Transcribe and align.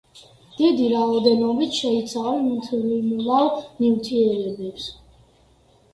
დიდი 0.59 0.87
რაოდენობით 0.93 1.77
შეიცავენ 1.81 2.47
მთრიმლავ 2.53 3.53
ნივთიერებებს. 3.85 4.89